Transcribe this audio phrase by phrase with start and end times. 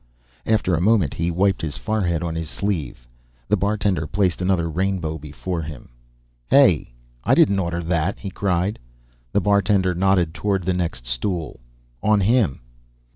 [0.47, 3.07] After a moment he wiped his forehead on his sleeve.
[3.49, 5.89] The bartender placed another rainbow before him.
[6.47, 6.93] "Hey,
[7.23, 8.79] I didn't order that," he cried.
[9.31, 11.59] The bartender nodded toward the next stool.
[12.01, 12.61] "On him."